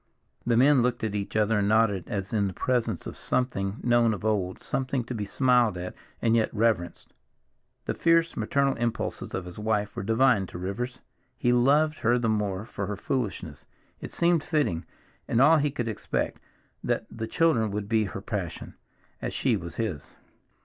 [0.47, 4.15] The men looked at each other and nodded, as in the presence of something known
[4.15, 5.93] of old, something to be smiled at,
[6.23, 7.13] and yet reverenced.
[7.85, 11.01] The fierce maternal impulses of his wife were divine to Rivers,
[11.37, 13.67] he loved her the more for her foolishness;
[13.99, 14.85] it seemed fitting,
[15.27, 16.39] and all he could expect,
[16.83, 18.73] that the children should be her passion,
[19.21, 20.15] as she was his.